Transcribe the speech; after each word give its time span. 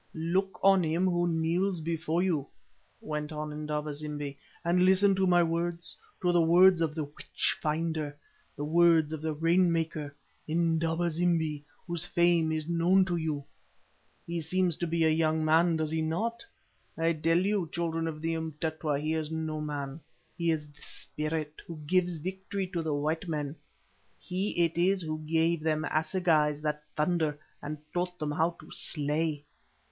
"Look 0.15 0.59
on 0.63 0.81
him 0.83 1.05
who 1.05 1.27
kneels 1.27 1.79
before 1.79 2.23
you," 2.23 2.47
went 3.01 3.31
on 3.31 3.51
Indaba 3.53 3.93
zimbi, 3.93 4.35
"and 4.65 4.83
listen 4.83 5.13
to 5.13 5.27
my 5.27 5.43
words, 5.43 5.95
to 6.23 6.31
the 6.31 6.41
words 6.41 6.81
of 6.81 6.95
the 6.95 7.03
witch 7.03 7.55
finder, 7.61 8.17
the 8.55 8.63
words 8.65 9.13
of 9.13 9.21
the 9.21 9.31
rain 9.33 9.71
maker, 9.71 10.15
Indaba 10.47 11.11
zimbi, 11.11 11.63
whose 11.85 12.03
fame 12.03 12.51
is 12.51 12.67
known 12.67 13.05
to 13.05 13.15
you. 13.15 13.43
He 14.25 14.41
seems 14.41 14.75
to 14.77 14.87
be 14.87 15.03
a 15.03 15.09
young 15.11 15.45
man, 15.45 15.75
does 15.77 15.91
he 15.91 16.01
not? 16.01 16.43
I 16.97 17.13
tell 17.13 17.37
you, 17.37 17.69
children 17.71 18.07
of 18.07 18.23
the 18.23 18.33
Umtetwa, 18.33 18.99
he 18.99 19.13
is 19.13 19.29
no 19.29 19.61
man. 19.61 19.99
He 20.35 20.49
is 20.49 20.65
the 20.65 20.81
Spirit 20.81 21.61
who 21.67 21.77
gives 21.85 22.17
victory 22.17 22.65
to 22.69 22.81
the 22.81 22.95
white 22.95 23.27
men, 23.27 23.55
he 24.17 24.65
it 24.65 24.79
is 24.79 25.03
who 25.03 25.19
gave 25.27 25.61
them 25.61 25.85
assegais 25.91 26.59
that 26.63 26.83
thunder 26.97 27.37
and 27.61 27.77
taught 27.93 28.17
them 28.17 28.31
how 28.31 28.57
to 28.59 28.71
slay. 28.71 29.45